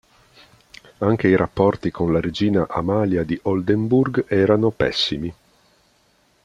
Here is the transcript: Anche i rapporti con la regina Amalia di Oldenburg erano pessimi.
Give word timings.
Anche 0.97 1.27
i 1.27 1.35
rapporti 1.35 1.91
con 1.91 2.11
la 2.11 2.19
regina 2.19 2.65
Amalia 2.67 3.23
di 3.23 3.39
Oldenburg 3.43 4.25
erano 4.27 4.71
pessimi. 4.71 5.31